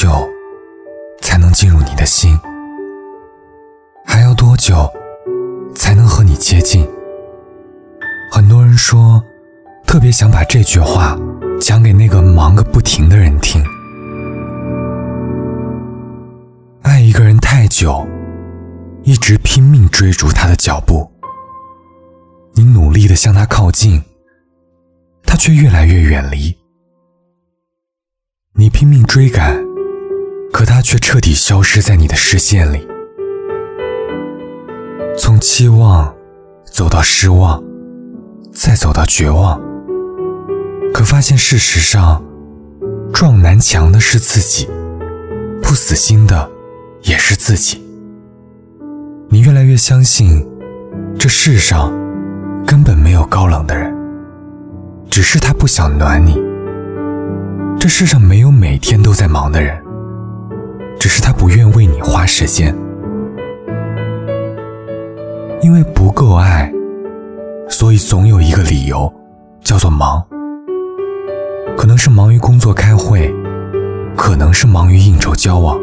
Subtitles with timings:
[0.00, 0.08] 久
[1.22, 2.38] 才能进入你的心？
[4.04, 4.88] 还要多久
[5.74, 6.88] 才能和你接近？
[8.30, 9.20] 很多人说，
[9.84, 11.18] 特别想把这句话
[11.60, 13.60] 讲给那个忙个不停的人听。
[16.82, 18.06] 爱一个人太久，
[19.02, 21.10] 一直拼命追逐他的脚步，
[22.54, 24.00] 你努力的向他靠近，
[25.24, 26.56] 他却越来越远离。
[28.54, 29.56] 你拼命追赶，
[30.52, 32.86] 可他却彻底消失在你的视线里。
[35.16, 36.14] 从期望
[36.64, 37.62] 走到失望，
[38.52, 39.60] 再走到绝望，
[40.94, 42.22] 可发现事实上，
[43.12, 44.68] 撞南墙的是自己，
[45.62, 46.48] 不死心的
[47.02, 47.84] 也是自己。
[49.28, 50.46] 你越来越相信，
[51.18, 51.92] 这世上
[52.66, 53.94] 根本没有高冷的人，
[55.10, 56.40] 只是他不想暖你。
[57.78, 59.80] 这世上没有每天都在忙的人，
[60.98, 62.74] 只是他不愿为你花时间。
[65.60, 66.72] 因为不够爱，
[67.68, 69.12] 所以总有一个理由，
[69.62, 70.24] 叫做忙。
[71.76, 73.32] 可能是忙于工作开会，
[74.16, 75.78] 可能是忙于应酬交往，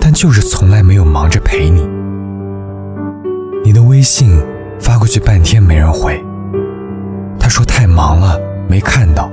[0.00, 1.86] 但就是从来没有忙着陪你。
[3.64, 4.30] 你的微信
[4.78, 6.22] 发过去半天没人回，
[7.38, 9.30] 他说太忙了没看到。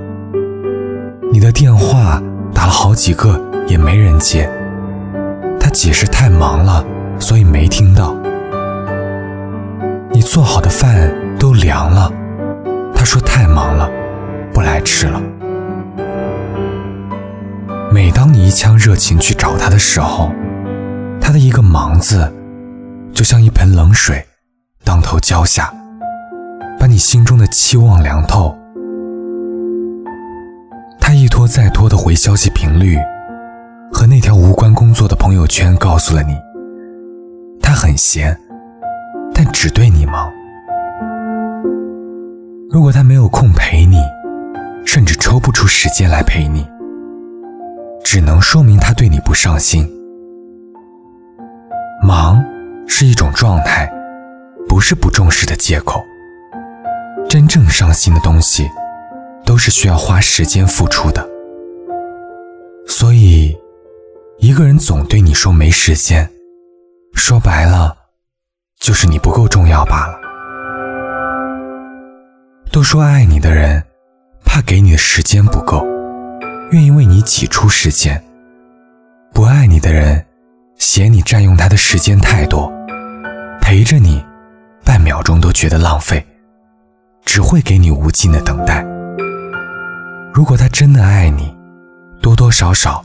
[1.32, 2.22] 你的电话
[2.54, 4.50] 打了好几个也没人接，
[5.74, 6.86] 解释太忙了，
[7.20, 8.16] 所以没听到。
[10.12, 12.12] 你做好的饭都凉了，
[12.96, 13.90] 他说太忙了，
[14.54, 15.20] 不来吃了。
[17.92, 20.32] 每当你一腔热情去找他的时候，
[21.20, 22.32] 他的一个忙字，
[23.12, 24.24] 就像一盆冷水，
[24.84, 25.74] 当头浇下，
[26.80, 28.56] 把你心中的期望凉透。
[31.00, 32.98] 他一拖再拖的回消息频率，
[33.94, 36.36] 和那条无关工作的朋友圈告诉了你，
[37.62, 38.36] 他很闲，
[39.34, 40.30] 但只对你忙。
[42.70, 43.98] 如果他没有空陪你，
[44.84, 46.68] 甚至抽不出时间来陪你，
[48.04, 49.88] 只能说明他对你不上心。
[52.02, 52.44] 忙
[52.88, 53.88] 是一种状态，
[54.68, 56.04] 不是不重视的借口。
[57.30, 58.68] 真正伤心的东西。
[59.46, 61.28] 都是需要花时间付出的，
[62.88, 63.54] 所以，
[64.54, 66.30] 一个人总对你说没时间，
[67.16, 67.98] 说白了，
[68.80, 70.20] 就是你不够重要罢了。
[72.72, 73.84] 都说爱你的人，
[74.46, 75.84] 怕给你的时间不够，
[76.70, 78.16] 愿意为你挤出时间；
[79.34, 80.24] 不爱你的人，
[80.78, 82.72] 嫌你占用他的时间太多，
[83.60, 84.24] 陪着你，
[84.86, 86.24] 半秒钟都觉得浪费，
[87.26, 88.86] 只会给你无尽的等待。
[90.32, 91.52] 如果他真的爱你，
[92.22, 93.04] 多多少少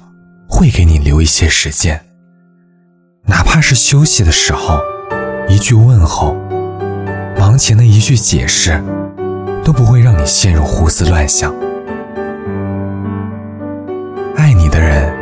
[0.48, 2.00] 会给你留一些时间，
[3.26, 4.80] 哪怕是休息的时候，
[5.46, 6.34] 一句问候，
[7.38, 8.82] 忙前的一句解释，
[9.62, 11.54] 都不会让你陷入胡思乱想。
[14.36, 15.14] 爱你的人，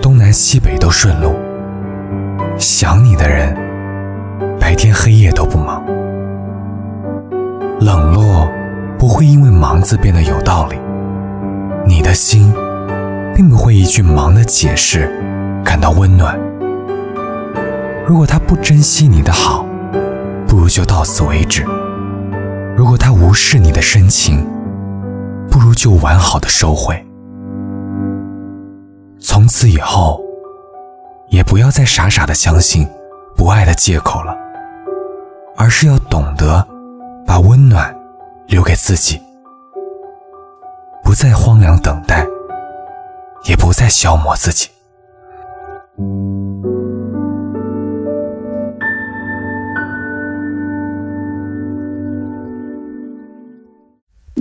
[0.00, 1.32] 东南西北都顺路；
[2.56, 3.54] 想你的人，
[4.60, 5.84] 白天黑夜都不忙。
[7.80, 8.48] 冷落
[8.98, 10.78] 不会因为忙字变得有道理。
[11.86, 12.54] 你的心，
[13.34, 15.10] 并不会一句忙的解释
[15.64, 16.38] 感到温暖。
[18.06, 19.66] 如果他不珍惜你的好，
[20.46, 21.64] 不如就到此为止；
[22.76, 24.46] 如果他无视你的深情，
[25.50, 27.04] 不如就完好的收回。
[29.18, 30.20] 从此以后，
[31.28, 32.86] 也不要再傻傻的相信
[33.34, 34.36] 不爱的借口了，
[35.56, 36.64] 而是要懂得
[37.26, 37.92] 把温暖
[38.46, 39.20] 留给自己。
[41.02, 42.26] 不再荒凉等待，
[43.45, 44.69] 也不再消磨自己。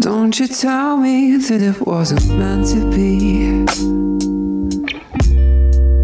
[0.00, 3.64] Don't you tell me that it wasn't meant to be.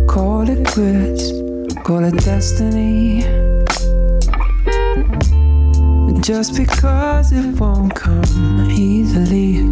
[0.07, 1.31] Call it quits,
[1.85, 3.23] call it destiny.
[6.23, 9.71] Just because it won't come easily.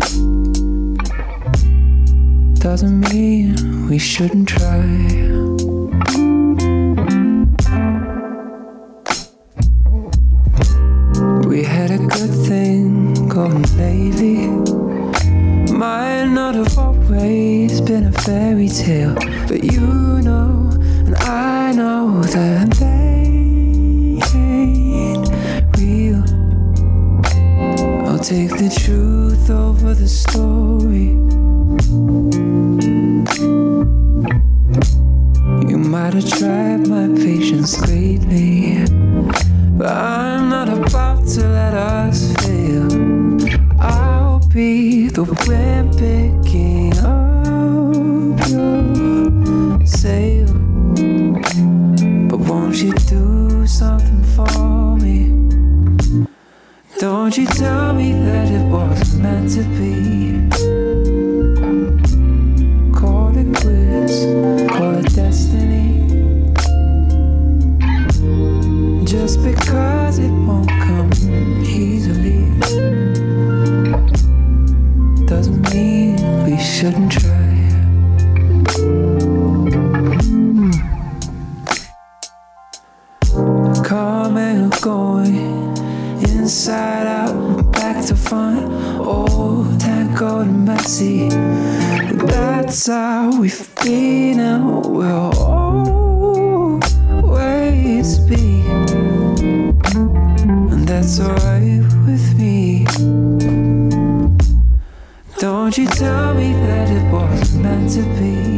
[2.60, 4.82] doesn't mean we shouldn't try.
[11.48, 14.48] We had a good thing going lately.
[15.72, 19.16] Might not have always been a fairy tale,
[19.48, 20.70] but you know,
[21.06, 22.97] and I know that
[28.18, 31.10] I'll take the truth over the story.
[35.70, 38.86] You might have tried my patience greatly,
[39.78, 42.90] but I'm not about to let us fail.
[43.80, 50.48] I'll be the wind picking up your sail.
[52.30, 54.67] But won't you do something for?
[57.00, 60.57] Don't you tell me that it wasn't meant to be.
[90.88, 92.30] Tangled.
[92.30, 95.34] That's how we've been and we'll
[96.82, 98.62] always be.
[100.72, 102.86] And that's alright with me.
[105.40, 108.57] Don't you tell me that it wasn't meant to be.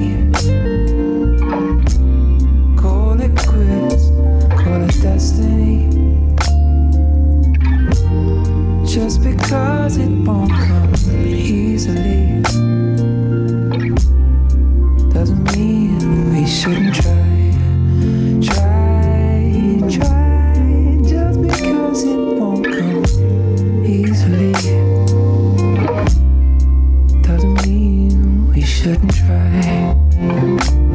[28.79, 30.88] Shouldn't try.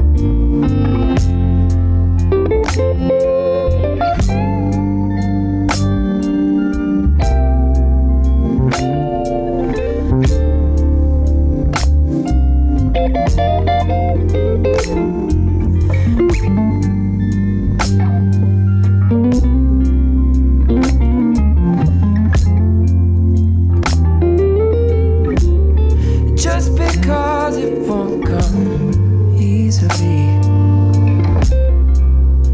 [27.56, 30.27] It won't come easily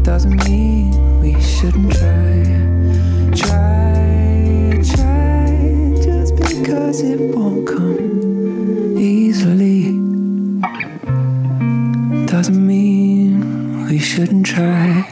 [0.03, 2.43] doesn't mean we shouldn't try.
[3.35, 9.91] Try, try, just because it won't come easily
[12.27, 15.10] doesn't mean we shouldn't try.